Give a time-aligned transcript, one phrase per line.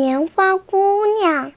[0.00, 0.76] 棉花姑
[1.20, 1.50] 娘。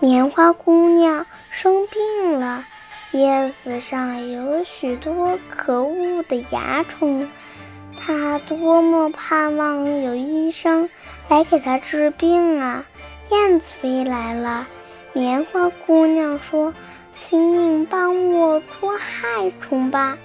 [0.00, 2.64] 棉花姑娘生病了，
[3.12, 7.28] 叶子上有许多可恶的蚜虫，
[7.96, 10.90] 她多么盼望有医生
[11.28, 12.84] 来给她治病啊！
[13.30, 14.66] 燕子飞来了，
[15.12, 16.74] 棉花姑娘说
[17.12, 20.16] ：“请你帮我捉害虫吧。”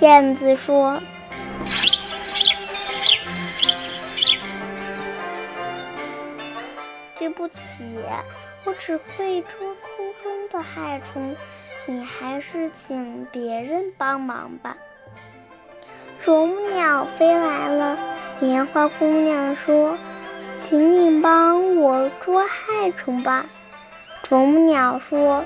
[0.00, 0.98] 燕子说
[7.18, 7.84] ：“对不起。”
[8.64, 11.34] 我只会捉空中的害虫，
[11.86, 14.76] 你还是请别人帮忙吧。
[16.20, 17.98] 啄木鸟飞来了，
[18.38, 19.98] 棉花姑娘说
[20.48, 23.46] ：“请你帮我捉害虫吧。”
[24.22, 25.44] 啄木鸟说：“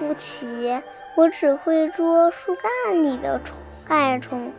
[0.00, 0.82] 不起，
[1.14, 3.40] 我只会捉树干里的。”
[3.86, 4.52] 害虫，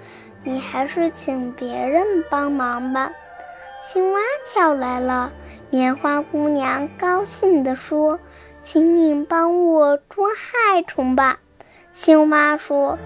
[0.44, 3.12] 你还是请别人帮忙吧。
[3.80, 5.32] 青蛙跳来了，
[5.70, 8.20] 棉花姑娘高兴地说
[8.62, 11.40] ：“请你帮我捉害虫吧。”
[11.94, 13.00] 青蛙说：“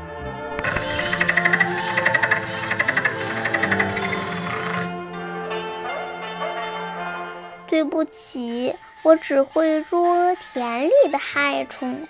[7.68, 12.08] 对不起，我只会捉田里的害虫，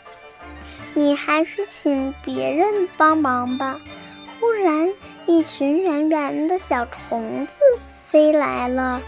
[0.95, 3.79] 你还是请别人帮忙吧。”
[4.39, 4.91] 忽然，
[5.27, 7.53] 一群圆圆的小虫子
[8.09, 9.01] 飞来了，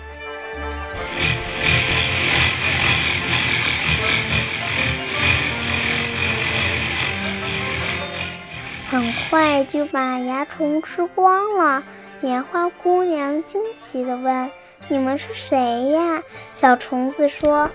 [8.89, 11.83] 很快就把蚜虫吃光了。
[12.21, 14.49] 棉花姑娘惊奇地问
[14.89, 17.69] ：“你们是谁呀？”小虫子说。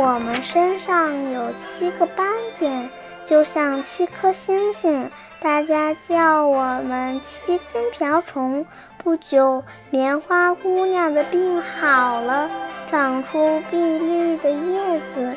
[0.00, 2.26] 我们身上有七个斑
[2.58, 2.88] 点，
[3.26, 5.10] 就像七颗星星，
[5.42, 8.64] 大家叫我们七金瓢虫。
[8.96, 12.48] 不久，棉花姑娘的病好了，
[12.90, 15.36] 长出碧绿的叶子，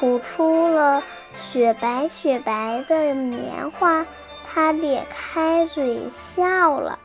[0.00, 1.02] 吐出了
[1.34, 4.06] 雪白雪白的棉花。
[4.46, 6.98] 她咧开嘴笑了。